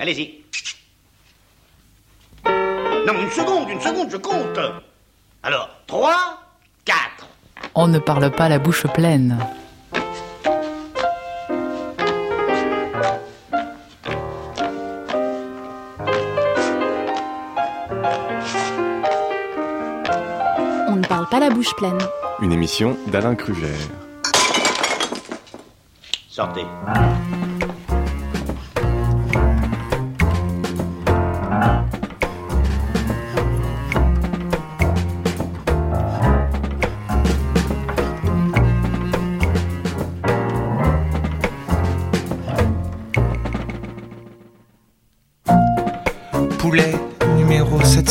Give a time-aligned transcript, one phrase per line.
[0.00, 0.42] Allez-y.
[2.46, 4.58] Non, une seconde, une seconde, je compte.
[5.42, 6.14] Alors, 3,
[6.86, 6.98] 4.
[7.74, 9.38] On ne parle pas la bouche pleine.
[20.88, 21.98] On ne parle pas la bouche pleine.
[22.40, 23.76] Une émission d'Alain Kruger.
[26.30, 26.64] Sortez.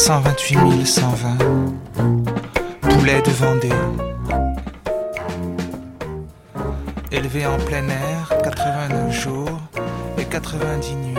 [0.09, 1.37] 128 120
[2.81, 3.69] Poulet de Vendée.
[7.11, 9.61] Élevé en plein air 89 jours
[10.17, 11.15] et 90 nuits.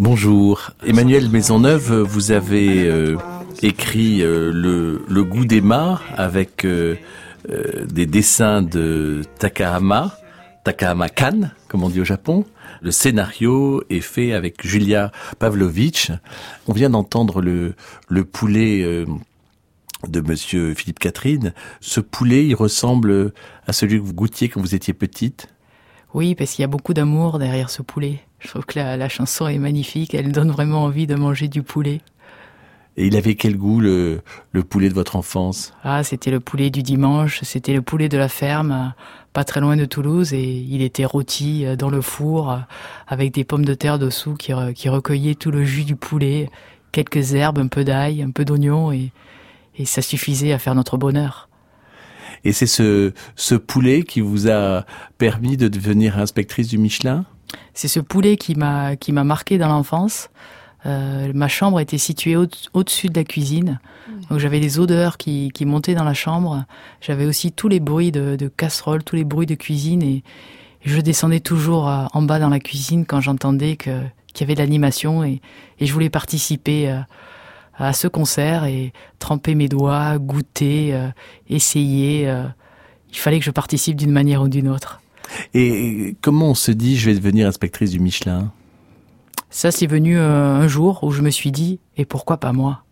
[0.00, 3.16] Bonjour, Emmanuel Maisonneuve, vous avez euh,
[3.62, 6.96] écrit euh, le, le, goût d'Emma avec euh,
[7.88, 10.10] des dessins de Takahama,
[10.64, 12.44] Takahama Kan, comme on dit au Japon.
[12.80, 16.12] Le scénario est fait avec Julia Pavlovitch.
[16.66, 17.74] On vient d'entendre le,
[18.08, 19.04] le poulet euh,
[20.06, 21.52] de Monsieur Philippe Catherine.
[21.80, 23.32] Ce poulet, il ressemble
[23.66, 25.48] à celui que vous goûtiez quand vous étiez petite?
[26.14, 28.20] Oui, parce qu'il y a beaucoup d'amour derrière ce poulet.
[28.38, 31.62] Je trouve que la, la chanson est magnifique, elle donne vraiment envie de manger du
[31.62, 32.00] poulet.
[32.96, 35.72] Et il avait quel goût le, le poulet de votre enfance?
[35.84, 38.94] Ah, c'était le poulet du dimanche, c'était le poulet de la ferme,
[39.32, 42.58] pas très loin de Toulouse, et il était rôti euh, dans le four, euh,
[43.06, 46.48] avec des pommes de terre dessous qui, re- qui recueillaient tout le jus du poulet,
[46.92, 49.12] quelques herbes, un peu d'ail, un peu d'oignon, et,
[49.76, 51.48] et ça suffisait à faire notre bonheur.
[52.44, 54.84] Et c'est ce, ce poulet qui vous a
[55.18, 57.24] permis de devenir inspectrice du Michelin?
[57.74, 60.28] C'est ce poulet qui m'a qui m'a marqué dans l'enfance.
[60.86, 63.80] Euh, ma chambre était située au- au-dessus de la cuisine,
[64.30, 66.64] donc j'avais les odeurs qui, qui montaient dans la chambre.
[67.00, 70.22] J'avais aussi tous les bruits de, de casseroles, tous les bruits de cuisine, et, et
[70.84, 73.92] je descendais toujours euh, en bas dans la cuisine quand j'entendais qu'il
[74.40, 75.40] y avait de l'animation, et,
[75.80, 77.00] et je voulais participer euh,
[77.76, 81.08] à ce concert et tremper mes doigts, goûter, euh,
[81.48, 82.28] essayer.
[82.28, 82.44] euh.
[83.10, 85.00] il fallait que je participe d'une manière ou d'une autre.
[85.54, 88.50] Et comment on se dit je vais devenir inspectrice du Michelin?
[89.50, 92.82] Ça, c'est venu euh, un jour où je me suis dit, et pourquoi pas moi?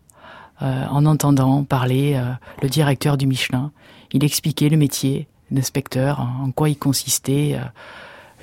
[0.61, 2.31] Euh, En entendant parler euh,
[2.63, 3.71] le directeur du Michelin,
[4.11, 7.63] il expliquait le métier d'inspecteur, en quoi il consistait, euh,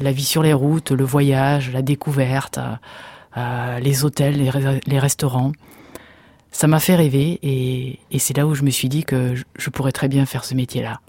[0.00, 2.76] la vie sur les routes, le voyage, la découverte, euh,
[3.36, 5.52] euh, les hôtels, les, re- les restaurants.
[6.52, 9.42] Ça m'a fait rêver et, et c'est là où je me suis dit que je,
[9.56, 11.00] je pourrais très bien faire ce métier-là.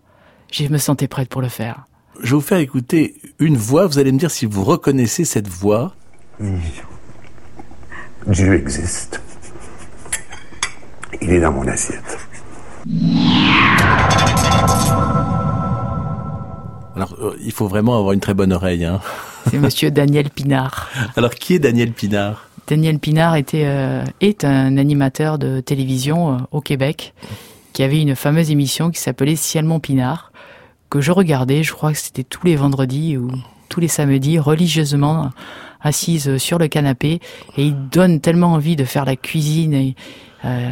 [0.51, 1.85] Je me sentais prête pour le faire.
[2.19, 5.47] Je vais vous faire écouter une voix, vous allez me dire si vous reconnaissez cette
[5.47, 5.93] voix.
[8.27, 9.21] Dieu existe.
[11.21, 12.17] Il est dans mon assiette.
[16.95, 18.85] Alors euh, il faut vraiment avoir une très bonne oreille.
[18.85, 18.99] Hein.
[19.49, 20.89] C'est monsieur Daniel Pinard.
[21.15, 22.49] Alors qui est Daniel Pinard?
[22.67, 27.13] Daniel Pinard était, euh, est un animateur de télévision euh, au Québec
[27.73, 30.31] qui avait une fameuse émission qui s'appelait Ciel Pinard
[30.89, 33.29] que je regardais, je crois que c'était tous les vendredis ou
[33.69, 35.31] tous les samedis religieusement
[35.85, 37.19] assise sur le canapé
[37.57, 39.95] et il donne tellement envie de faire la cuisine et,
[40.43, 40.69] euh,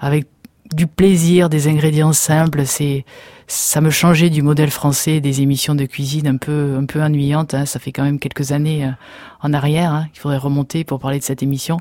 [0.00, 0.26] avec
[0.72, 3.04] du plaisir, des ingrédients simples, c'est
[3.46, 7.52] ça me changeait du modèle français des émissions de cuisine un peu un peu ennuyantes.
[7.54, 7.66] hein.
[7.66, 8.90] Ça fait quand même quelques années euh,
[9.42, 9.92] en arrière.
[9.92, 10.06] Hein.
[10.14, 11.76] Il faudrait remonter pour parler de cette émission,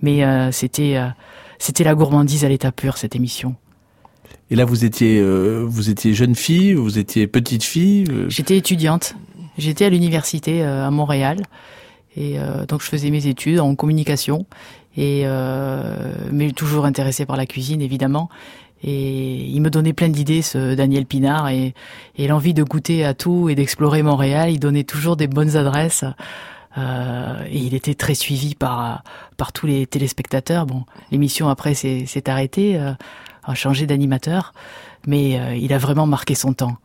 [0.00, 1.08] mais euh, c'était euh,
[1.58, 3.54] c'était la gourmandise à l'état pur cette émission.
[4.50, 8.06] Et là vous étiez euh, vous étiez jeune fille, vous étiez petite fille.
[8.10, 9.14] euh, J'étais étudiante.
[9.58, 11.42] J'étais à l'université euh, à Montréal
[12.16, 14.46] et euh, donc je faisais mes études en communication
[14.96, 18.28] et euh, mais toujours intéressée par la cuisine évidemment.
[18.86, 21.72] Et il me donnait plein d'idées, ce Daniel Pinard, et,
[22.18, 24.50] l'envie de goûter à tout et d'explorer Montréal.
[24.50, 26.04] Il donnait toujours des bonnes adresses.
[26.76, 29.02] Euh, et il était très suivi par
[29.38, 30.66] par tous les téléspectateurs.
[30.66, 32.92] Bon, l'émission après s'est arrêtée, euh,
[33.44, 34.52] a changé d'animateur,
[35.06, 36.76] mais il a vraiment marqué son temps.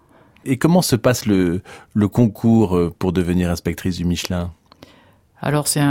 [0.45, 1.61] Et comment se passe le,
[2.07, 4.51] concours pour devenir inspectrice du Michelin?
[5.41, 5.81] Alors c'est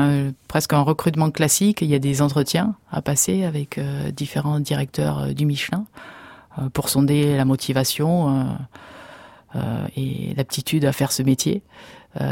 [0.46, 1.80] presque un recrutement classique.
[1.80, 5.86] Il y a des entretiens à passer avec euh, différents directeurs euh, du Michelin
[6.58, 8.56] euh, pour sonder la motivation
[9.96, 11.62] et l'aptitude à faire ce métier.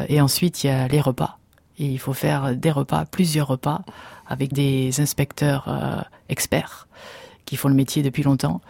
[0.09, 1.39] Et ensuite il y a les repas.
[1.79, 3.83] Et il faut faire des repas, plusieurs repas,
[4.27, 6.89] avec des inspecteurs experts
[7.47, 8.61] qui font le métier depuis longtemps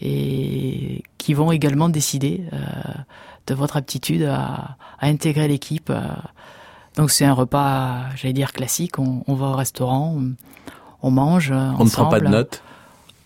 [0.00, 2.44] et qui vont également décider
[3.48, 5.92] de votre aptitude à, intégrer l'équipe.
[6.98, 8.98] Donc c'est un repas, j'allais dire classique.
[8.98, 10.34] On, on, va au restaurant, on,
[11.00, 11.52] on mange.
[11.52, 12.60] On ne prend pas de notes.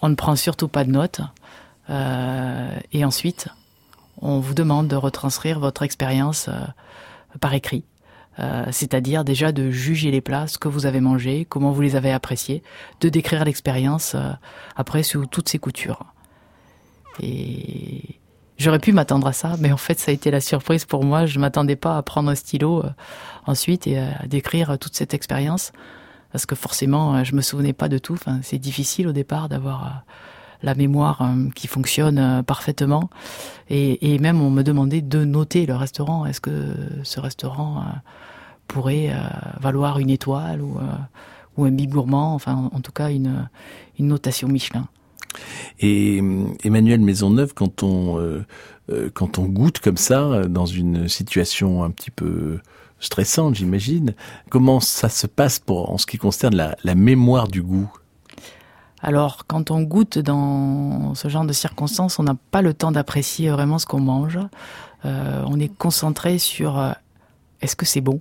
[0.02, 1.22] On ne prend surtout pas de notes.
[1.88, 3.48] Euh, et ensuite,
[4.20, 6.60] on vous demande de retranscrire votre expérience euh,
[7.40, 7.84] par écrit.
[8.38, 11.96] Euh, c'est-à-dire déjà de juger les plats, ce que vous avez mangé, comment vous les
[11.96, 12.62] avez appréciés,
[13.00, 14.32] de décrire l'expérience euh,
[14.76, 16.04] après sous toutes ses coutures.
[17.20, 18.20] Et
[18.62, 21.26] j'aurais pu m'attendre à ça, mais en fait ça a été la surprise pour moi.
[21.26, 22.84] Je m'attendais pas à prendre un stylo
[23.46, 25.72] ensuite et à décrire toute cette expérience
[26.32, 28.14] parce que forcément je me souvenais pas de tout.
[28.14, 30.04] Enfin, c'est difficile au départ d'avoir
[30.62, 33.10] la mémoire euh, qui fonctionne euh, parfaitement.
[33.68, 36.26] Et, même on me demandait de noter le restaurant.
[36.26, 37.90] Est-ce que ce restaurant euh,
[38.68, 39.14] pourrait
[39.60, 40.78] valoir une étoile ou,
[41.64, 43.48] un bigourmand, enfin en tout cas une
[43.98, 44.88] notation Michelin.
[45.80, 46.18] Et
[46.64, 48.42] Emmanuel Maisonneuve, quand on
[49.14, 52.58] quand on goûte comme ça dans une situation un petit peu
[53.02, 54.14] stressante, j'imagine,
[54.48, 57.92] comment ça se passe pour en ce qui concerne la, mémoire du goût?
[59.02, 63.50] Alors, quand on goûte dans ce genre de circonstances, on n'a pas le temps d'apprécier
[63.50, 64.38] vraiment ce qu'on mange.
[65.04, 66.92] Euh, on est concentré sur euh,
[67.60, 68.20] est-ce que c'est bon?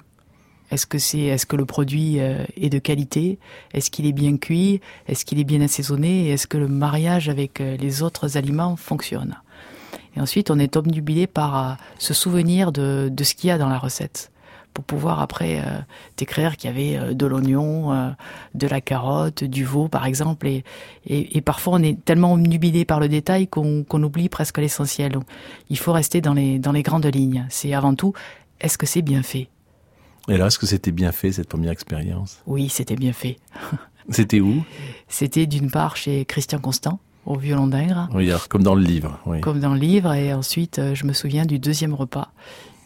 [0.72, 3.38] Est-ce que c'est est-ce que le produit euh, est de qualité?
[3.74, 4.82] Est-ce qu'il est bien cuit?
[5.08, 6.30] Est-ce qu'il est bien assaisonné?
[6.30, 9.36] Est-ce que le mariage avec les autres aliments fonctionne?
[10.16, 13.78] Et ensuite, on est obnubilé par ce souvenir de, ce qu'il y a dans la
[13.78, 14.32] recette
[14.74, 15.80] pour pouvoir après euh,
[16.16, 18.10] décrire qu'il y avait euh, de l'oignon, euh,
[18.56, 20.48] de la carotte, du veau par exemple.
[20.48, 25.18] Et, parfois on est tellement omnubilé par le détail qu'on oublie presque l'essentiel.
[25.70, 27.46] Il faut rester dans les grandes lignes.
[27.50, 28.14] C'est avant tout,
[28.62, 29.50] est-ce que c'est bien fait?
[30.28, 32.40] Et alors, est-ce que c'était bien fait cette première expérience?
[32.46, 33.38] Oui, c'était bien fait.
[34.10, 34.64] C'était où?
[35.08, 38.10] C'était d'une part chez Christian Constant au violon d'Ingres.
[38.14, 39.20] Oui, comme dans le livre.
[39.28, 39.40] Oui.
[39.42, 40.12] Comme dans le livre.
[40.14, 42.32] Et ensuite, je me souviens du deuxième repas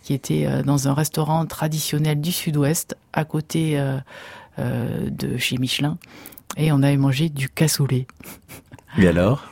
[0.06, 3.98] qui était euh, dans un restaurant traditionnel du sud-ouest, à côté euh,
[4.60, 5.98] euh, de chez Michelin.
[6.58, 8.06] Et on avait mangé du cassoulet.
[9.00, 9.52] Et alors?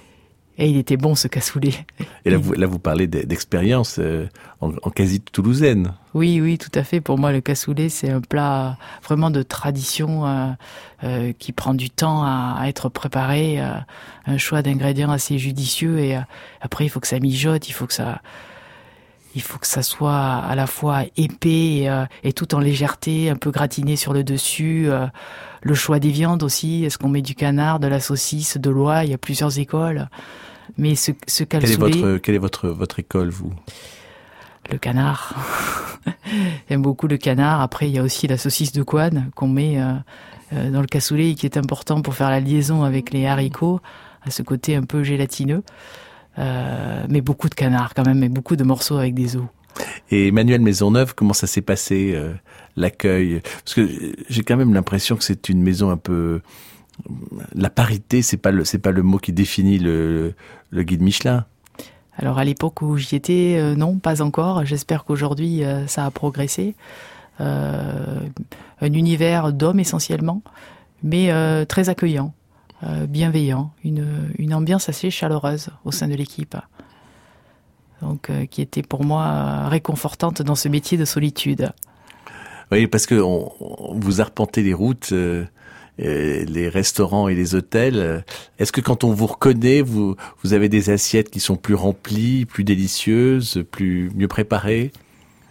[0.57, 1.73] Et il était bon ce cassoulet.
[2.25, 3.99] Et là, vous, là, vous parlez d'expérience
[4.61, 5.93] en, en, quasi toulousaine.
[6.13, 7.01] Oui, oui, tout à fait.
[7.01, 10.49] Pour moi, le cassoulet, c'est un plat vraiment de tradition euh,
[11.03, 13.73] euh, qui prend du temps à, à être préparé, euh,
[14.25, 15.99] un choix d'ingrédients assez judicieux.
[15.99, 16.17] Et
[16.61, 18.21] après, il faut que ça mijote, il faut que ça,
[19.35, 23.29] il faut que ça soit à la fois épais et, euh, et, tout en légèreté,
[23.29, 24.85] un peu gratiné sur le dessus.
[24.87, 25.07] Euh,
[25.61, 29.05] le choix des viandes aussi, est-ce qu'on met du canard, de la saucisse, de l'oie
[29.05, 30.09] Il y a plusieurs écoles.
[30.77, 33.53] Mais ce, ce quelle est votre quelle est votre votre école vous?
[34.71, 35.35] Le canard.
[36.69, 37.61] J'aime beaucoup le canard.
[37.61, 39.77] Après, il y a aussi la saucisse de couane qu'on met
[40.53, 43.81] euh, dans le cassoulet qui est important pour faire la liaison avec les haricots,
[44.25, 45.63] à ce côté un peu gélatineux.
[46.39, 49.45] Euh, mais beaucoup de canards quand même, et beaucoup de morceaux avec des os.
[50.09, 52.33] Et Emmanuel Maisonneuve, comment ça s'est passé euh,
[52.75, 53.41] l'accueil?
[53.63, 53.87] Parce que
[54.29, 56.41] j'ai quand même l'impression que c'est une maison un peu
[57.55, 60.33] la parité, c'est pas le c'est pas le mot qui définit le,
[60.69, 61.45] le guide Michelin.
[62.17, 64.65] Alors à l'époque où j'y étais, euh, non, pas encore.
[64.65, 66.75] J'espère qu'aujourd'hui euh, ça a progressé.
[67.39, 70.43] Un univers d'hommes essentiellement,
[71.01, 71.31] mais
[71.65, 72.33] très accueillant.
[72.85, 76.57] Euh, bienveillant, une, une ambiance assez chaleureuse au sein de l'équipe.
[78.01, 81.71] Donc, euh, qui était pour moi réconfortante dans ce métier de solitude.
[82.71, 83.51] Oui, parce que on,
[83.95, 85.45] vous arpentez les routes, euh,
[85.97, 88.25] les restaurants et les hôtels.
[88.59, 92.45] Est-ce que quand on vous reconnaît, vous, vous avez des assiettes qui sont plus remplies,
[92.45, 94.91] plus délicieuses, plus mieux préparées?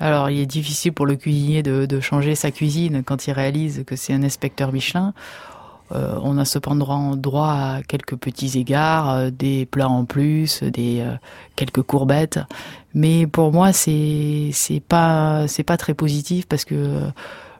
[0.00, 3.85] Alors, il est difficile pour le cuisinier de, de changer sa cuisine quand il réalise
[3.87, 5.14] que c'est un inspecteur Michelin.
[5.94, 11.00] Euh, on a cependant droit à quelques petits égards, euh, des plats en plus, des
[11.00, 11.14] euh,
[11.56, 12.40] quelques courbettes.
[12.94, 15.46] Mais pour moi, c'est c'est pas
[15.78, 17.00] très positif parce que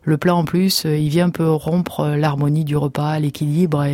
[0.02, 3.84] le plat en plus, il vient un peu rompre l'harmonie du repas, l'équilibre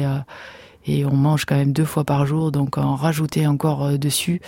[0.87, 4.41] et on mange quand même deux fois par jour, donc en rajouter encore dessus,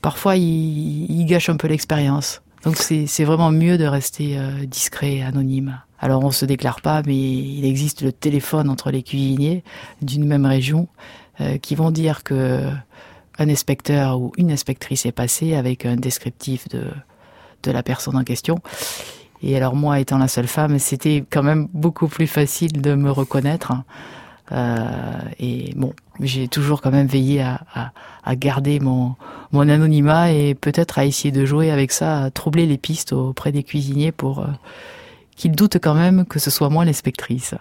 [0.00, 2.40] parfois il gâche un peu l'expérience.
[2.64, 5.80] Donc c'est vraiment mieux de rester discret, anonyme.
[6.00, 9.62] Alors on se déclare pas, mais il existe le téléphone entre les cuisiniers
[10.00, 10.88] d'une même région
[11.40, 12.68] euh, qui vont dire que
[13.38, 16.84] un inspecteur ou une inspectrice est passé avec un descriptif de,
[17.62, 18.58] de la personne en question.
[19.42, 23.10] Et alors moi, étant la seule femme, c'était quand même beaucoup plus facile de me
[23.10, 23.72] reconnaître.
[24.52, 24.84] Euh,
[25.38, 27.92] et bon, j'ai toujours quand même veillé à, à,
[28.24, 29.14] à, garder mon,
[29.52, 33.52] mon anonymat et peut-être à essayer de jouer avec ça, à troubler les pistes auprès
[33.52, 34.40] des cuisiniers pour...
[34.40, 34.46] Euh,
[35.36, 37.54] qu'il doute quand même que ce soit moi l'inspectrice.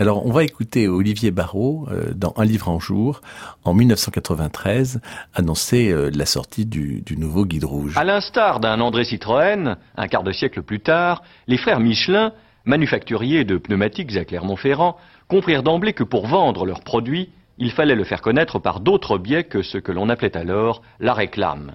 [0.00, 3.20] Alors, on va écouter Olivier Barrault, euh, dans Un livre en jour,
[3.62, 5.00] en 1993,
[5.34, 7.96] annoncer euh, la sortie du, du nouveau guide rouge.
[7.96, 12.32] À l'instar d'un André Citroën, un quart de siècle plus tard, les frères Michelin,
[12.64, 14.96] manufacturiers de pneumatiques à Clermont-Ferrand,
[15.28, 19.44] comprirent d'emblée que pour vendre leurs produits, il fallait le faire connaître par d'autres biais
[19.44, 21.74] que ce que l'on appelait alors la réclame.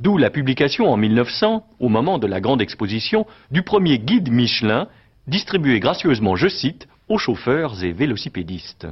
[0.00, 4.88] D'où la publication en 1900, au moment de la grande exposition, du premier guide Michelin,
[5.26, 8.86] distribué gracieusement, je cite, aux chauffeurs et vélocipédistes.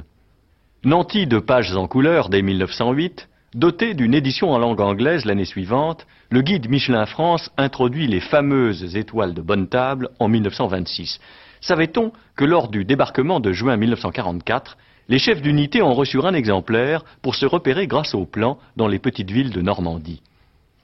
[0.83, 6.05] Nanti de pages en couleur dès 1908, doté d'une édition en langue anglaise l'année suivante,
[6.29, 11.19] le guide Michelin France introduit les fameuses étoiles de bonne table en 1926.
[11.61, 14.77] Savait-on que lors du débarquement de juin 1944,
[15.09, 18.99] les chefs d'unité ont reçu un exemplaire pour se repérer grâce au plan dans les
[18.99, 20.21] petites villes de Normandie?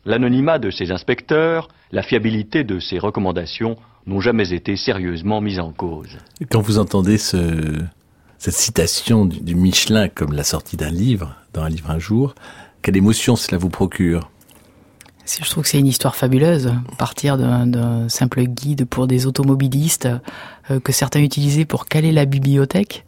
[0.05, 5.71] L'anonymat de ces inspecteurs, la fiabilité de ces recommandations n'ont jamais été sérieusement mises en
[5.71, 6.17] cause.
[6.51, 7.81] Quand vous entendez ce,
[8.37, 12.35] cette citation du, du Michelin comme la sortie d'un livre, dans un livre un jour,
[12.81, 14.29] quelle émotion cela vous procure?
[15.25, 16.73] Je trouve que c'est une histoire fabuleuse.
[16.97, 20.07] Partir d'un simple guide pour des automobilistes
[20.69, 23.05] euh, que certains utilisaient pour caler la bibliothèque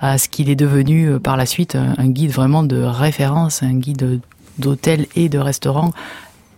[0.00, 3.74] à ce qu'il est devenu euh, par la suite un, guide vraiment de référence, un
[3.74, 4.20] guide
[4.58, 5.92] d'hôtel et de restaurant.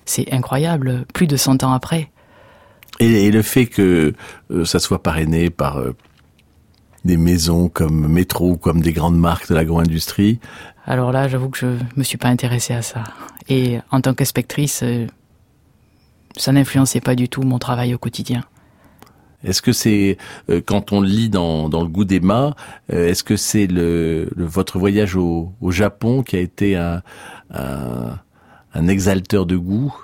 [0.04, 2.11] C'est incroyable, plus de 100 ans après.
[3.00, 4.14] Et, et le fait que
[4.50, 5.94] euh, ça soit parrainé par euh,
[7.04, 10.38] des maisons comme Métro ou comme des grandes marques de l'agro-industrie,
[10.87, 11.66] Alors là, j'avoue que je
[11.97, 13.02] me suis pas intéressée à ça.
[13.49, 15.07] Et en tant qu'inspectrice, euh,
[16.37, 18.43] ça n'influençait pas du tout mon travail au quotidien.
[19.45, 20.19] est-ce que c'est
[20.49, 22.55] euh, quand on lit dans, dans le goût d'Emma,
[22.93, 27.03] euh, est-ce que c'est le, votre voyage au, au Japon qui a été un,
[27.51, 29.95] un exalteur de goût?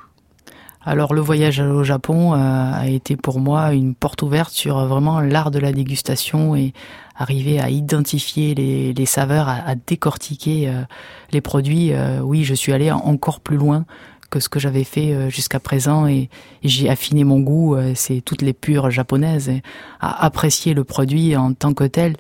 [0.89, 4.87] Alors le voyage au Japon euh, a été pour moi une porte ouverte sur euh,
[4.87, 6.73] vraiment l'art de la dégustation et
[7.15, 10.85] arriver à identifier les, saveurs, à, décortiquer euh,
[11.31, 11.93] les produits.
[12.23, 13.85] Oui, je suis allée encore plus loin
[14.31, 16.31] que ce que j'avais fait jusqu'à présent et,
[16.63, 17.77] j'ai affiné mon goût.
[17.95, 19.63] C'est toutes les pures japonaises et
[20.01, 22.15] à apprécier le produit en tant que tel.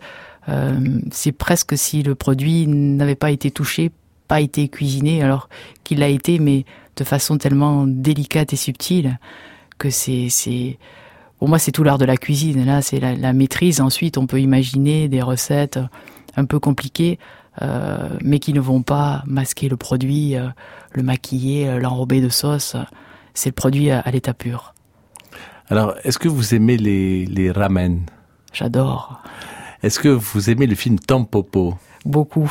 [1.13, 3.93] C'est presque si le produit n'avait pas été touché,
[4.28, 5.49] pas été cuisiné, alors
[5.85, 6.64] qu'il l'a été, mais
[6.97, 9.18] de façon tellement délicate et subtile
[9.78, 10.78] que c'est c'est
[11.38, 12.64] pour moi c'est tout l'art de la cuisine.
[12.64, 13.80] Là c'est la, la maîtrise.
[13.80, 15.78] Ensuite on peut imaginer des recettes
[16.37, 17.18] un peu compliquées
[17.62, 20.49] euh, mais qui ne vont pas masquer le produit euh,
[20.92, 22.76] le maquiller euh, l'enrober de sauce.
[23.35, 24.75] C'est le produit à, à l'état pur.
[25.70, 28.00] Alors, est-ce que vous aimez les, les ramen?
[28.52, 29.20] J'adore.
[29.82, 31.76] Est-ce que vous aimez le film Tampopo?
[32.04, 32.50] Beaucoup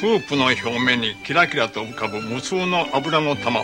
[0.00, 3.60] スープの表面にキラキラと浮かぶ無数の油の玉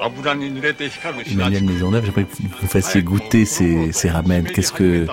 [0.00, 4.44] 油に濡れて光る品 Emmanuel Maisonneuve, j'aimerais que vous fassiez goûter ces, ces ramen.
[4.44, 5.06] Qu'est-ce que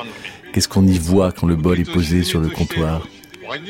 [0.54, 3.02] qu'est-ce qu'on y voit quand le bol est posé sur le comptoir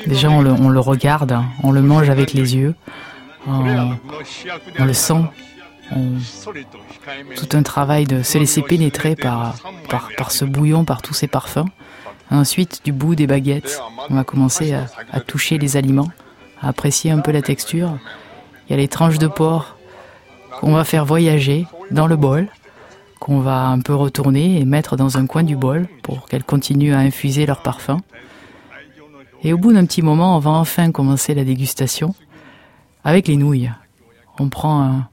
[0.08, 2.76] déjà on le, on le regarde on le mange avec les yeux
[3.48, 3.96] on,
[4.80, 5.24] on le sent
[5.92, 6.18] on,
[7.36, 9.56] tout un travail de se laisser pénétrer par,
[9.90, 11.66] par, par ce bouillon, par tous ces parfums.
[12.31, 16.11] Ensuite, du bout des baguettes, on va commencer à, toucher les aliments,
[16.63, 17.99] à apprécier un peu la texture.
[18.67, 19.77] Il y a les tranches de porc
[20.61, 22.49] qu'on va faire voyager dans le bol,
[23.19, 26.95] qu'on va un peu retourner et mettre dans un coin du bol pour qu'elles continuent
[26.95, 27.99] à infuser leur parfum.
[29.43, 32.15] Et au bout d'un petit moment, on va enfin commencer la dégustation
[33.05, 33.71] avec les nouilles.
[34.39, 35.09] On prend un,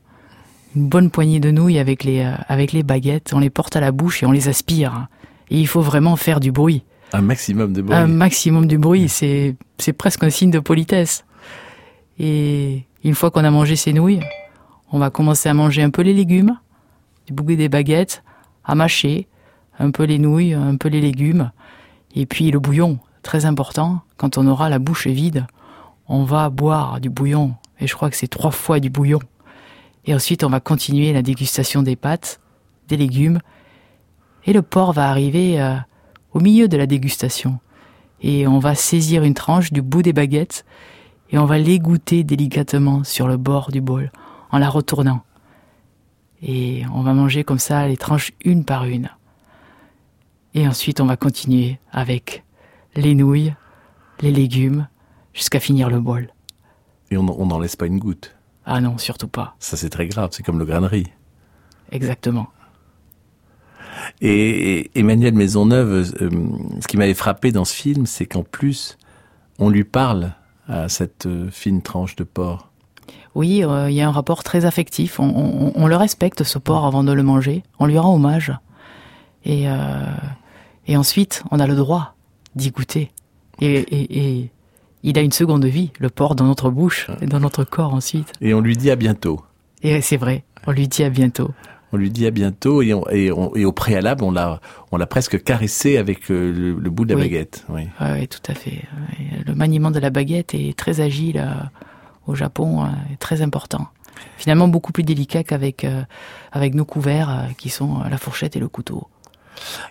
[0.76, 3.80] une bonne poignée de nouilles avec les, euh, avec les baguettes, on les porte à
[3.80, 5.08] la bouche et on les aspire.
[5.50, 6.84] Et il faut vraiment faire du bruit.
[7.14, 7.96] Un maximum de bruit.
[7.96, 11.26] Un maximum de bruit, c'est, c'est presque un signe de politesse.
[12.20, 14.22] Et une fois qu'on a mangé ces nouilles,
[14.92, 16.60] on va commencer à manger un peu les légumes,
[17.26, 18.24] du bouquet des baguettes,
[18.64, 19.28] à mâcher,
[19.80, 21.52] un peu les nouilles, un peu les légumes,
[22.16, 25.46] et puis le bouillon, très important, quand on aura la bouche vide,
[26.08, 29.20] on va boire du bouillon, et je crois que c'est trois fois du bouillon.
[30.06, 32.40] Et ensuite, on va continuer la dégustation des pâtes,
[32.88, 33.40] des légumes,
[34.46, 35.76] et le porc va arriver euh,
[36.38, 37.60] au milieu de la dégustation.
[38.22, 40.66] Et on va saisir une tranche du bout des baguettes,
[41.32, 44.12] et on va l'égoutter délicatement sur le bord du bol,
[44.52, 45.24] en la retournant.
[46.44, 49.10] Et on va manger comme ça les tranches une par une.
[50.54, 52.44] Et ensuite, on va continuer avec
[52.96, 53.56] les nouilles,
[54.22, 54.88] les légumes,
[55.34, 56.32] jusqu'à finir le bol.
[57.10, 58.36] Et on n'en laisse pas une goutte.
[58.64, 59.56] Ah non, surtout pas.
[59.58, 61.08] Ça c'est très grave, c'est comme le grain de riz.
[61.92, 62.48] Exactement.
[64.22, 66.30] Et, Emmanuel Maisonneuve, euh,
[66.82, 68.98] ce qui m'avait frappé dans ce film, c'est qu'en plus,
[69.60, 70.34] on lui parle
[70.68, 72.70] à cette euh, fine tranche de porc.
[73.36, 75.20] Oui, euh, il y a un rapport très affectif.
[75.20, 77.64] On, le respecte, ce porc, avant de le manger.
[77.80, 78.52] On lui rend hommage.
[79.46, 79.66] Et,
[80.88, 82.16] et ensuite, on a le droit
[82.56, 83.12] d'y goûter.
[83.62, 84.50] Et,
[85.04, 88.34] il a une seconde vie, le porc, dans notre bouche et dans notre corps ensuite.
[88.42, 89.42] Et on lui dit à bientôt.
[89.84, 91.52] Et c'est vrai, on lui dit à bientôt
[91.92, 94.60] on lui dit à bientôt et, et, au préalable on l'a
[94.92, 97.66] on l'a presque caressé avec euh, le, bout de la baguette.
[97.70, 97.88] Oui.
[98.02, 98.84] oui, tout à fait.
[99.46, 101.54] Le maniement de la baguette est très agile euh,
[102.26, 102.88] au Japon, euh,
[103.20, 103.88] très important.
[104.38, 105.86] Finalement beaucoup plus délicat qu'avec
[106.52, 109.08] avec nos couverts qui sont la fourchette et le couteau.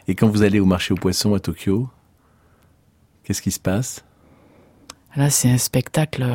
[0.09, 1.89] Et quand vous allez au marché aux poissons à Tokyo,
[3.23, 4.05] qu'est-ce qui se passe?
[5.15, 6.27] Là, c'est un spectacle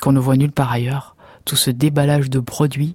[0.00, 2.94] qu'on ne voit nulle part ailleurs tout ce déballage de produits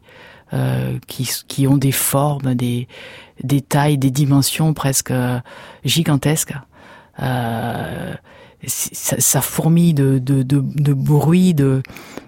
[0.54, 2.88] euh, qui, qui, ont des formes, des,
[3.68, 5.40] tailles, des dimensions presque euh,
[5.84, 6.54] gigantesques.
[7.22, 8.14] Euh,
[8.66, 11.54] ça, ça, fourmille de, de, de, de, bruit,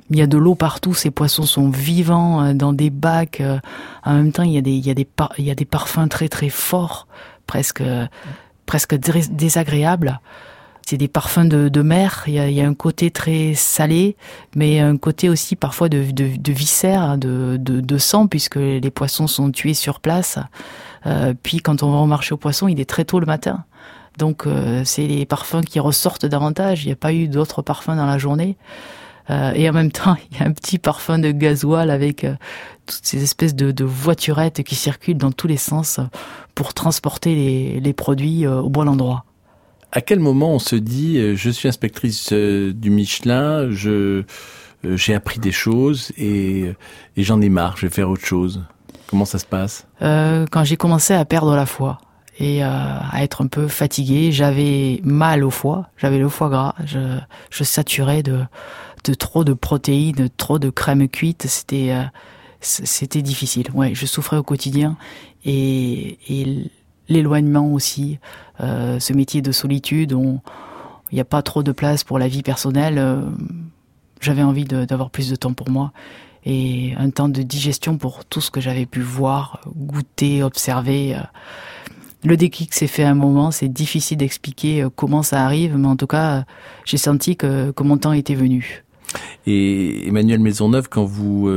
[0.10, 3.42] il y a de l'eau partout, ces poissons sont vivants euh, dans des bacs.
[4.04, 5.08] En même temps, il y a des, il y a des,
[5.38, 7.08] il y a des parfums très très forts,
[7.48, 7.84] presque,
[8.66, 10.20] presque désagréables
[10.90, 12.24] c'est des parfums de, mer.
[12.26, 14.16] Il y, a, un côté très salé,
[14.56, 19.52] mais un côté aussi parfois de, de, viscères, hein, de, sang, puisque les poissons sont
[19.52, 20.40] tués sur place.
[21.06, 23.66] Euh, puis quand on va au marché aux poissons, il est très tôt le matin.
[24.18, 26.84] Donc euh, c'est les parfums qui ressortent davantage.
[26.86, 28.58] Il n'y a pas eu d'autres parfums dans la journée.
[29.30, 32.26] Euh, et en même temps, il y a un petit parfum de gasoil avec
[32.88, 36.00] toutes ces espèces de, voiturettes qui circulent dans tous les sens
[36.56, 39.26] pour transporter les produits au bon endroit
[39.92, 44.24] à quel moment on se dit euh, je suis inspectrice euh, du Michelin, je
[44.86, 46.74] euh, j'ai appris des choses et,
[47.18, 48.64] et j'en ai marre, je vais faire autre chose.
[49.08, 49.88] Comment ça se passe?
[50.02, 51.98] Euh, Quand j'ai commencé à perdre la foi
[52.38, 57.18] et à être un peu fatigué, j'avais mal au foie, j'avais le foie gras, je,
[57.50, 58.40] je saturais de,
[59.04, 61.94] de trop de protéines, trop de crème cuite, c'était
[62.62, 63.68] c'était difficile.
[63.74, 64.96] Ouais, je souffrais au quotidien
[65.44, 66.72] et, et
[67.10, 68.20] l'éloignement aussi,
[68.62, 72.44] euh, ce métier de solitude, il n'y a pas trop de place pour la vie
[72.44, 72.98] personnelle.
[72.98, 73.22] Euh,
[74.22, 75.92] j'avais envie d'avoir plus de temps pour moi
[76.46, 81.16] et un temps de digestion pour tout ce que j'avais pu voir, goûter, observer.
[81.16, 81.22] Euh.
[82.24, 85.96] Le déclic s'est fait à un moment, c'est difficile d'expliquer comment ça arrive, mais en
[85.96, 86.44] tout cas,
[86.84, 88.84] j'ai senti que, mon temps était venu.
[89.48, 91.50] Et Emmanuel Maisonneuve, quand vous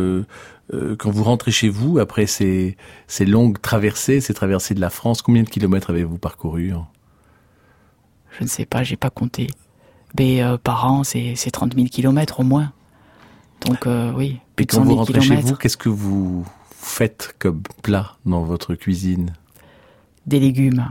[0.98, 5.22] quand vous rentrez chez vous, après ces, ces longues traversées, ces traversées de la France,
[5.22, 6.86] combien de kilomètres avez-vous parcouru hein?
[8.38, 9.48] Je ne sais pas, j'ai pas compté.
[10.18, 12.72] Mais euh, par an, c'est 30 000 kilomètres au moins.
[13.66, 17.62] Donc euh, oui, plus Et quand vous rentrez chez vous, qu'est-ce que vous faites comme
[17.82, 19.34] plat dans votre cuisine?
[20.26, 20.86] Des légumes.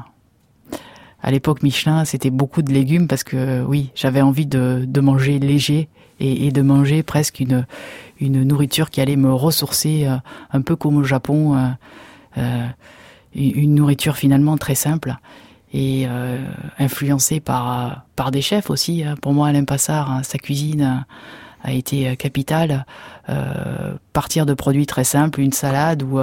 [1.21, 5.37] À l'époque Michelin, c'était beaucoup de légumes parce que oui, j'avais envie de, de manger
[5.37, 5.87] léger
[6.19, 7.67] et, et, de manger presque une,
[8.21, 10.15] une nourriture qui allait me ressourcer euh,
[10.53, 11.67] un peu comme au Japon, euh,
[12.38, 12.67] euh,
[13.34, 15.15] une nourriture finalement très simple
[15.73, 16.05] et
[16.79, 19.05] influencée par par des chefs aussi.
[19.05, 19.15] Hein.
[19.21, 21.05] Pour moi, Alain Passard, hein, sa cuisine
[21.63, 22.86] a été capitale.
[24.12, 26.19] partir de produits très simples, une salade ou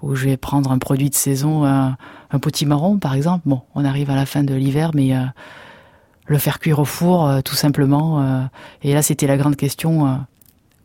[0.00, 1.98] où je vais prendre un produit de saison, un,
[2.30, 3.42] un potimarron par exemple.
[3.44, 5.12] Bon, on arrive à la fin de l'hiver, mais
[6.24, 8.48] le faire cuire au four, tout simplement.
[8.82, 10.18] et là, c'était la grande question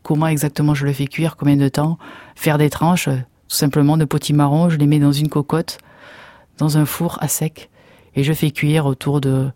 [0.08, 1.98] comment exactement je le fais cuire, combien de temps,
[2.34, 5.76] faire des tranches, tout simplement de potimarron, je les mets dans une cocotte,
[6.56, 7.68] dans un four à sec,
[8.14, 9.50] et je fais cuire autour de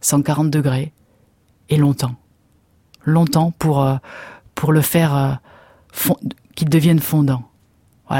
[0.00, 0.94] 140 degrés,
[1.68, 2.14] et longtemps.
[3.04, 3.96] Longtemps pour, euh,
[4.54, 6.14] pour le faire euh,
[6.54, 7.42] qu'il devienne fondant.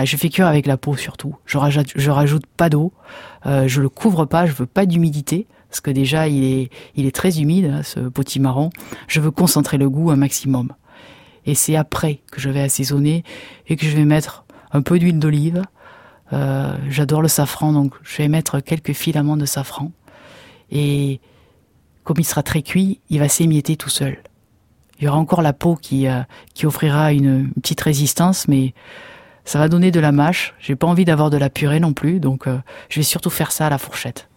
[0.04, 1.36] Je fais cuire avec la peau surtout.
[1.46, 2.92] Je rajoute, je rajoute pas d'eau,
[3.46, 7.06] euh, je le couvre pas, je veux pas d'humidité parce que déjà il est, il
[7.06, 8.68] est très humide hein, ce potimarron.
[9.08, 10.74] Je veux concentrer le goût un maximum
[11.46, 13.24] et c'est après que je vais assaisonner
[13.68, 15.62] et que je vais mettre un peu d'huile d'olive.
[16.32, 19.92] Euh, J'adore le safran, donc je vais mettre quelques filaments de safran.
[20.70, 21.20] Et
[22.04, 24.18] comme il sera très cuit, il va s'émietter tout seul.
[24.98, 26.22] Il y aura encore la peau qui, euh,
[26.54, 28.74] qui offrira une, petite résistance, mais
[29.44, 30.54] ça va donner de la mâche.
[30.58, 33.52] J'ai pas envie d'avoir de la purée non plus, donc euh, je vais surtout faire
[33.52, 34.28] ça à la fourchette.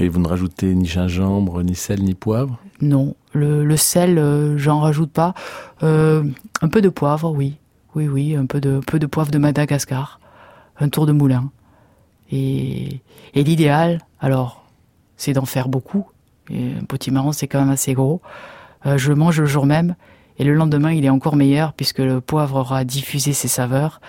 [0.00, 2.56] Et vous ne rajoutez ni gingembre, ni sel, ni poivre?
[2.80, 5.34] Non, le, sel, euh, j'en rajoute pas.
[5.82, 6.22] Euh,
[6.62, 7.56] un peu de poivre, oui.
[7.96, 10.20] Oui, oui, un peu de, poivre de Madagascar.
[10.78, 11.50] Un tour de moulin.
[12.30, 13.00] Et,
[13.34, 14.64] l'idéal, alors,
[15.16, 16.06] c'est d'en faire beaucoup.
[16.48, 18.22] Et un potimarron, c'est quand même assez gros.
[18.86, 19.96] Euh, je le mange le jour même
[20.38, 24.00] et le lendemain, il est encore meilleur puisque le poivre aura diffusé ses saveurs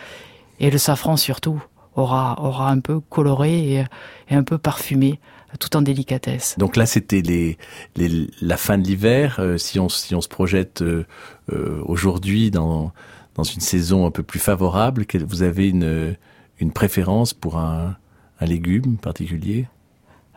[0.59, 1.59] et le safran surtout
[1.95, 3.87] aura, aura un peu coloré
[4.29, 5.19] et un peu parfumé
[5.57, 6.55] tout en délicatesse.
[6.57, 7.57] Donc là, c'était les,
[7.95, 9.37] les, la fin de l'hiver.
[9.39, 11.05] Euh, si, on, si on se projette euh,
[11.51, 12.91] euh, aujourd'hui dans,
[13.35, 16.15] dans une saison un peu plus favorable, vous avez une,
[16.59, 17.95] une préférence pour un,
[18.39, 19.67] un légume particulier?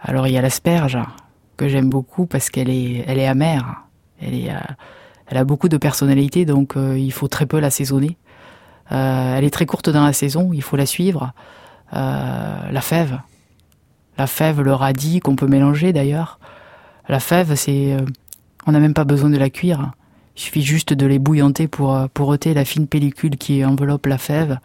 [0.01, 0.99] Alors il y a l'asperge
[1.57, 3.83] que j'aime beaucoup parce qu'elle est, elle est amère.
[4.21, 4.51] Elle, est,
[5.27, 8.17] elle a beaucoup de personnalité, donc il faut très peu l'assaisonner.
[8.89, 11.33] elle est très courte dans la saison, il faut la suivre.
[11.93, 13.19] la fève,
[14.23, 16.39] la fève, le radis qu'on peut mélanger d'ailleurs.
[17.09, 18.03] La fève, c'est, euh,
[18.69, 19.91] on n'a même pas besoin de la cuire.
[20.37, 24.07] Il suffit juste de les bouillanter pour, euh, pour ôter la fine pellicule qui enveloppe
[24.07, 24.61] la fève.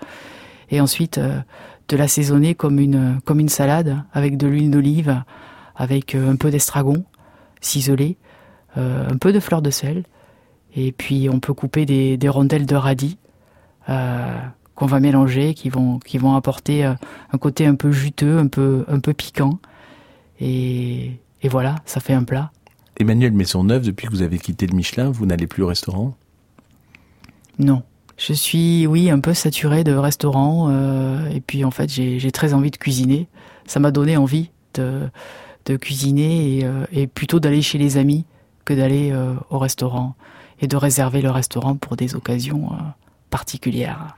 [0.70, 1.40] Et ensuite, euh,
[1.88, 5.24] de l'assaisonner comme une, comme une salade avec de l'huile d'olive,
[5.76, 7.04] avec un peu d'estragon
[7.60, 8.18] ciselé,
[8.76, 10.04] un peu de fleur de sel.
[10.76, 13.18] Et puis, on peut couper des, des rondelles de radis
[14.78, 16.94] qu'on va mélanger, qui vont, qui vont apporter euh,
[17.34, 19.60] un côté un peu juteux, un peu, un peu piquant.
[20.40, 22.52] Et, et voilà, ça fait un plat.
[23.00, 26.16] Emmanuel Maisonneuve, depuis que vous avez quitté le Michelin, vous n'allez plus au restaurant?
[27.58, 27.82] Non.
[28.18, 30.70] Je suis, oui, un peu saturé de restaurant.
[30.70, 33.28] Euh, et puis, en fait, j'ai très envie de cuisiner.
[33.66, 35.10] Ça m'a donné envie de,
[35.66, 38.26] de cuisiner et, euh, et plutôt d'aller chez les amis
[38.64, 40.16] que d'aller euh, au restaurant
[40.62, 42.70] et de réserver le restaurant pour des occasions
[43.30, 44.16] particulières.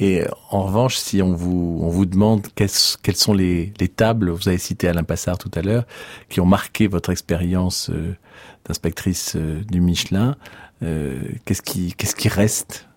[0.00, 4.48] Et en revanche, si on vous, on vous demande quelles, sont les, les, tables, vous
[4.48, 5.84] avez cité Alain Passard tout à l'heure,
[6.30, 8.16] qui ont marqué votre expérience euh,
[8.64, 10.36] d'inspectrice euh, du Michelin,
[10.82, 12.88] euh, qu'est-ce qui, qu'est-ce qui reste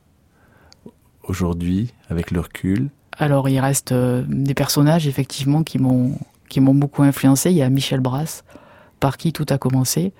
[1.24, 2.89] aujourd'hui avec le recul?
[3.18, 6.18] Alors, il reste euh, des personnages effectivement qui m'ont
[6.50, 7.50] qui m'ont beaucoup influencé.
[7.50, 8.44] Il y a Michel Brasse,
[9.00, 10.13] par qui tout a commencé.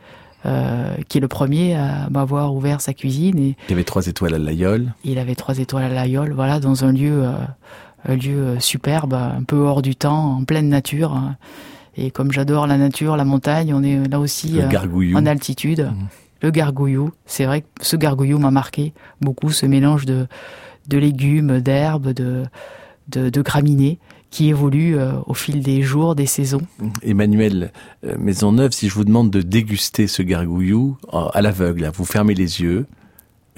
[0.46, 3.40] Euh, qui est le premier à m'avoir ouvert sa cuisine.
[3.40, 4.94] Et il avait trois étoiles à l'Aïol.
[5.06, 7.32] Il avait trois étoiles à l'Aïol, voilà, dans un lieu, euh,
[8.06, 11.18] un lieu superbe, un peu hors du temps, en pleine nature.
[11.96, 15.90] Et comme j'adore la nature, la montagne, on est là aussi euh, en altitude.
[15.94, 16.08] Mmh.
[16.42, 20.28] Le gargouillou, c'est vrai que ce gargouillou m'a marqué beaucoup, ce mélange de,
[20.90, 22.44] de légumes, d'herbes, de,
[23.08, 23.98] de, de graminées
[24.34, 26.64] qui évolue euh, au fil des jours, des saisons.
[27.04, 27.72] Emmanuel
[28.04, 32.60] euh, Maisonneuve, si je vous demande de déguster ce gargouillou à l'aveugle, vous fermez les
[32.60, 32.88] yeux,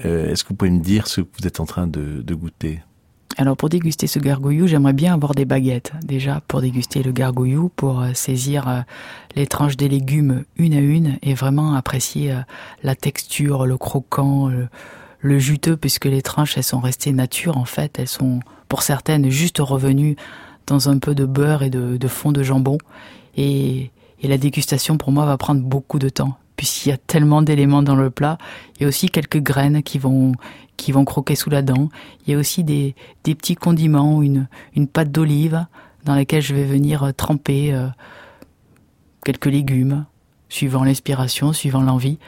[0.04, 2.34] euh, est-ce que vous pouvez me dire ce que vous êtes en train de, de
[2.34, 2.80] goûter?
[3.38, 7.70] Alors pour déguster ce gargouillou, j'aimerais bien avoir des baguettes déjà pour déguster le gargouillou,
[7.74, 8.80] pour euh, saisir euh,
[9.34, 12.40] les tranches des légumes une à une et vraiment apprécier euh,
[12.82, 14.68] la texture, le croquant, le,
[15.20, 19.30] le juteux puisque les tranches elles sont restées nature en fait, elles sont pour certaines
[19.30, 20.16] juste revenues
[20.66, 22.78] dans un peu de beurre et de, fond de jambon.
[23.36, 23.90] Et,
[24.22, 27.82] et la dégustation, pour moi, va prendre beaucoup de temps, puisqu'il y a tellement d'éléments
[27.82, 28.38] dans le plat.
[28.76, 30.32] Il y a aussi quelques graines qui vont,
[30.76, 31.88] qui vont croquer sous la dent.
[32.26, 35.66] Il y a aussi des, petits condiments, une, une pâte d'olive
[36.04, 37.88] dans laquelle je vais venir tremper euh,
[39.24, 40.06] quelques légumes,
[40.48, 42.18] suivant l'inspiration, suivant l'envie.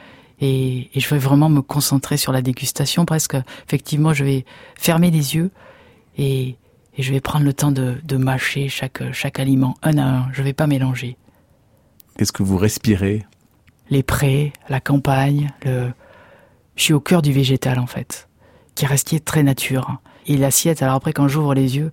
[0.41, 3.37] Et, et je vais vraiment me concentrer sur la dégustation, presque.
[3.67, 4.45] Effectivement, je vais
[4.77, 5.51] fermer les yeux
[6.17, 6.57] et,
[6.99, 10.33] et je vais prendre le temps de, de mâcher chaque, chaque aliment un à un.
[10.33, 11.17] Je vais pas mélanger.
[12.19, 13.25] Qu'est-ce que vous respirez?
[13.89, 15.91] Les prés, la campagne, le...
[16.75, 18.29] Je suis au cœur du végétal en fait,
[18.75, 19.99] qui restait très nature.
[20.27, 21.93] Et l'assiette, alors après quand j'ouvre les yeux,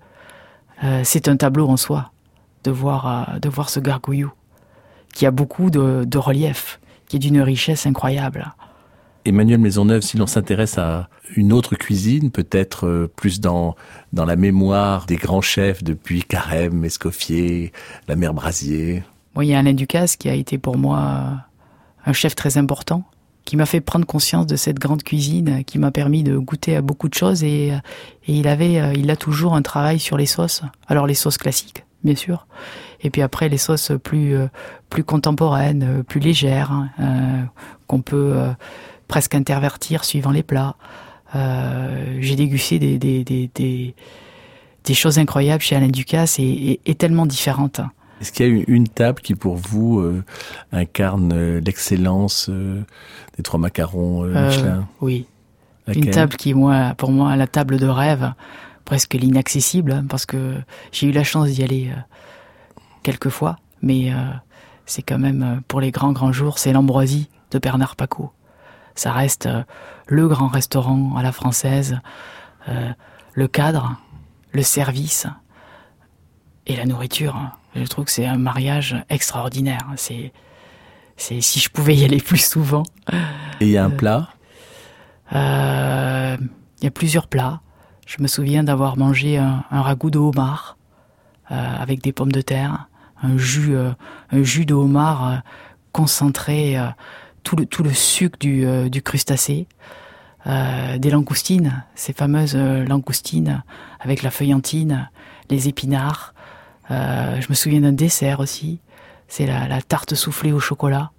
[0.84, 2.12] euh, c'est un tableau en soi
[2.64, 4.32] de voir, euh, de voir ce gargouillou,
[5.14, 8.54] qui a beaucoup de, de relief, qui est d'une richesse incroyable.
[9.26, 13.76] Emmanuel Maisonneuve, si l'on s'intéresse à une autre cuisine, peut-être euh, plus dans,
[14.14, 17.72] dans la mémoire des grands chefs depuis Carême, Escoffier,
[18.08, 19.04] la mère Brasier.
[19.34, 21.44] Bon, il y a Alain Ducasse qui a été pour moi
[22.06, 23.04] un chef très important,
[23.46, 26.82] qui m'a fait prendre conscience de cette grande cuisine, qui m'a permis de goûter à
[26.82, 30.62] beaucoup de choses et, et il avait, il a toujours un travail sur les sauces.
[30.88, 32.48] Alors les sauces classiques, bien sûr,
[33.02, 34.38] et puis après les sauces plus,
[34.90, 37.44] plus contemporaines, plus légères, euh,
[37.88, 38.52] qu'on peut euh,
[39.10, 40.76] presque intervertir suivant les plats.
[41.36, 43.96] Euh, j'ai dégusté des, des, des, des,
[44.86, 47.82] des choses incroyables chez Alain Ducasse et, et, et tellement différentes.
[48.22, 50.24] Est-ce qu'il y a une table qui pour vous euh,
[50.72, 52.82] incarne euh, l'excellence euh,
[53.36, 54.78] des trois macarons euh, Michelin?
[54.78, 55.26] euh, Oui.
[55.88, 56.06] Laquelle?
[56.06, 58.32] Une table qui, moi, pour moi, la table de rêve,
[58.86, 62.00] presque l'inaccessible, parce que j'ai eu la chance d'y aller euh,
[63.04, 64.16] quelques fois, mais euh,
[64.86, 68.32] c'est quand même pour les grands grands jours, c'est l'ambroisie de Bernard Paco.
[68.96, 69.64] Ça reste euh,
[70.08, 72.00] le grand restaurant à la française,
[72.70, 72.92] euh,
[73.34, 73.98] le cadre,
[74.52, 75.28] le service,
[76.68, 77.36] et la nourriture.
[77.76, 79.86] Je trouve que c'est un mariage extraordinaire.
[79.98, 80.32] C'est,
[81.18, 82.84] c'est si je pouvais y aller plus souvent.
[83.60, 84.30] Et il y a un plat?
[85.34, 86.38] euh,
[86.80, 87.62] Il y a plusieurs plats.
[88.06, 90.78] Je me souviens d'avoir mangé un, ragoût de homard
[91.52, 92.88] euh, avec des pommes de terre,
[93.22, 93.92] un jus, euh,
[94.32, 95.36] un jus de homard euh,
[95.92, 96.88] concentré, euh,
[97.44, 99.68] tout le tout le sucre du, du crustacé.
[100.48, 103.64] Euh, des langoustines, ces fameuses langoustines
[104.00, 105.10] avec la feuillantine,
[105.50, 106.36] les épinards.
[106.92, 108.80] Euh, je me souviens d'un dessert aussi,
[109.28, 111.10] c'est la, la, tarte soufflée au chocolat,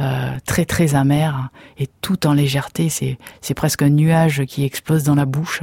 [0.00, 2.88] euh, très très amère et tout en légèreté.
[2.88, 5.62] C'est presque un nuage qui explose dans la bouche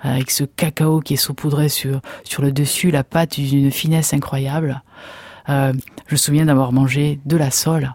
[0.00, 4.82] avec ce cacao qui est saupoudré sur sur le dessus, la pâte d'une finesse incroyable.
[5.48, 5.72] Euh,
[6.06, 7.92] je me souviens d'avoir mangé de la sole,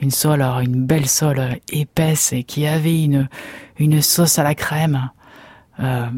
[0.00, 3.28] une sole, alors une belle sole épaisse et qui avait une
[3.78, 5.10] une sauce à la crème
[5.80, 6.08] euh,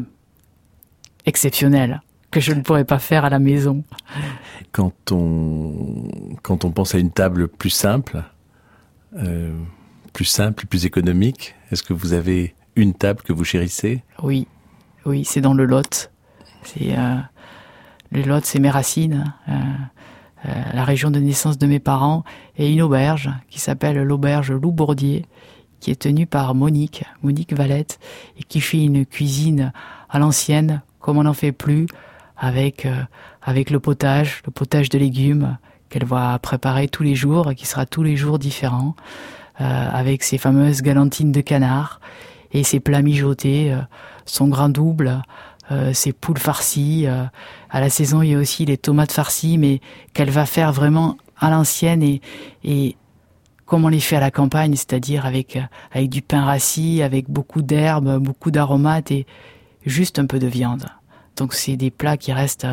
[1.25, 3.83] exceptionnelle que je ne pourrais pas faire à la maison.
[4.71, 6.07] Quand on
[6.41, 8.23] quand on pense à une table plus simple,
[9.17, 9.53] euh,
[10.13, 14.03] plus simple, plus économique, est-ce que vous avez une table que vous chérissez?
[14.23, 14.47] Oui,
[15.05, 16.11] oui, c'est dans le Lot.
[16.63, 17.15] C'est euh,
[18.11, 19.33] le Lot, c'est mes racines.
[19.49, 19.53] Euh,
[20.45, 22.23] euh, la région de naissance de mes parents
[22.57, 25.25] et une auberge qui s'appelle l'auberge Loubourdier
[25.79, 27.99] qui est tenue par Monique, Monique Valette
[28.39, 29.71] et qui fait une cuisine
[30.09, 31.87] à l'ancienne comme on n'en fait plus
[32.37, 32.87] avec
[33.45, 35.57] le potage, le potage de légumes
[35.89, 38.95] qu'elle va préparer tous les jours, qui sera tous les jours différent,
[39.57, 41.99] avec ses fameuses galantines de canard
[42.53, 43.79] et ses plats mijotés, euh,
[44.25, 45.21] son grain double,
[45.71, 47.07] euh, ses poules farcies.
[47.07, 47.23] Euh,
[47.69, 49.79] à la saison, il y a aussi les tomates farcies, mais
[50.13, 52.97] qu'elle va faire vraiment à l'ancienne et,
[53.65, 55.57] comme on les fait à la campagne, c'est-à-dire avec
[55.91, 59.25] avec du pain rassis, avec beaucoup d'herbes, beaucoup d'aromates et
[59.85, 60.85] juste un peu de viande.
[61.37, 62.67] Donc c'est des plats qui restent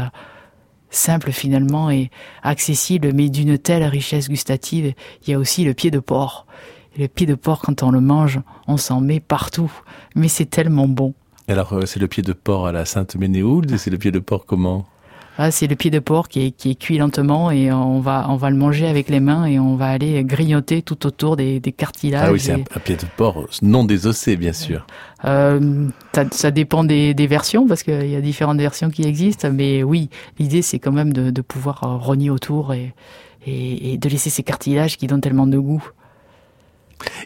[0.90, 2.10] simples finalement et
[2.42, 4.92] accessibles, mais d'une telle richesse gustative.
[5.22, 6.46] Il y a aussi le pied de porc.
[6.98, 9.70] Le pied de porc, quand on le mange, on s'en met partout.
[10.16, 11.14] Mais c'est tellement bon.
[11.46, 14.44] Alors, euh, c'est le pied de porc à la Sainte-Ménéhould C'est le pied de porc
[14.46, 14.84] comment?
[15.38, 18.26] Ah, C'est le pied de porc qui est, qui est cuit lentement et on va,
[18.28, 21.60] on va le manger avec les mains et on va aller grignoter tout autour des,
[21.60, 22.26] des cartilages.
[22.28, 22.54] Ah oui, c'est et...
[22.54, 24.84] un, un pied de porc non désossé, bien sûr.
[25.24, 29.48] Euh, ça, ça dépend des, des versions parce qu'il y a différentes versions qui existent,
[29.52, 32.92] mais oui, l'idée c'est quand même de, de pouvoir rogner autour et,
[33.46, 35.88] et, et de laisser ces cartilages qui donnent tellement de goût.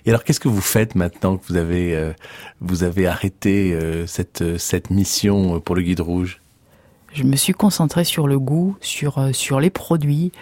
[0.04, 2.12] Et alors, qu'est-ce que vous faites maintenant que vous avez, euh,
[2.61, 6.40] vous avez arrêté euh, cette, cette mission pour le guide rouge?
[7.12, 10.32] Je me suis concentré sur le goût, sur, euh, sur les produits,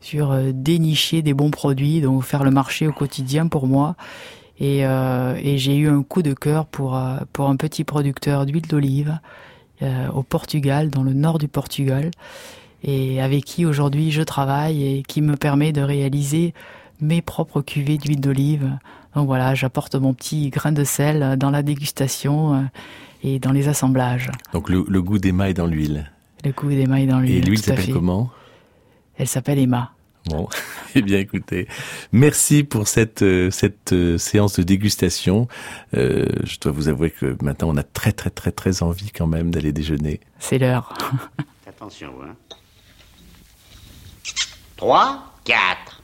[0.00, 3.96] sur euh, dénicher des bons produits, donc faire le marché au quotidien pour moi.
[4.60, 8.44] Et, euh, et j'ai eu un coup de cœur pour, euh, pour un petit producteur
[8.44, 9.18] d'huile d'olive
[9.82, 12.10] euh, au Portugal, dans le nord du Portugal,
[12.82, 16.54] et avec qui aujourd'hui je travaille et qui me permet de réaliser
[17.00, 18.78] mes propres cuvées d'huile d'olive.
[19.14, 22.62] Donc voilà, j'apporte mon petit grain de sel dans la dégustation euh,
[23.22, 24.30] et dans les assemblages.
[24.52, 26.10] Donc le, le goût d'Emma est dans l'huile.
[26.44, 27.36] Le goût d'Emma est dans l'huile.
[27.36, 28.30] Et l'huile s'appelle comment?
[29.16, 29.92] Elle s'appelle Emma.
[30.26, 30.48] Bon,
[30.94, 31.68] eh bien écoutez,
[32.12, 35.48] merci pour cette cette euh, séance de dégustation.
[35.94, 39.26] Euh, je dois vous avouer que maintenant on a très très très très envie quand
[39.26, 40.20] même d'aller déjeuner.
[40.38, 40.92] C'est l'heure.
[41.66, 42.34] Attention, hein.
[44.76, 46.02] 3, 4.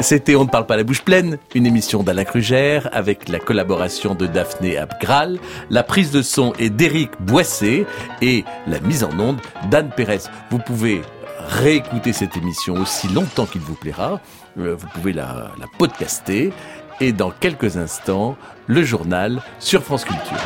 [0.00, 4.14] C'était On ne parle pas la bouche pleine, une émission d'Alain Crugère avec la collaboration
[4.14, 5.38] de Daphné Abgral,
[5.70, 7.86] la prise de son est d'Éric Boissé
[8.20, 10.20] et la mise en onde d'Anne Pérez.
[10.50, 11.02] Vous pouvez
[11.38, 14.20] réécouter cette émission aussi longtemps qu'il vous plaira.
[14.58, 16.52] Euh, Vous pouvez la, la podcaster
[17.00, 20.38] et dans quelques instants, le journal sur France Culture.